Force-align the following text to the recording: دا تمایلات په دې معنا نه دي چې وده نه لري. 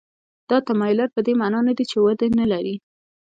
دا 0.49 0.57
تمایلات 0.67 1.11
په 1.13 1.21
دې 1.25 1.33
معنا 1.41 1.59
نه 1.67 1.73
دي 1.77 1.85
چې 1.91 1.97
وده 2.05 2.27
نه 2.39 2.45
لري. 2.51 2.75